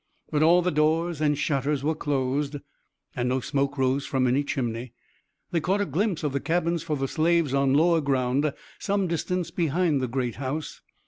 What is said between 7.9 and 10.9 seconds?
ground some distance behind the great house.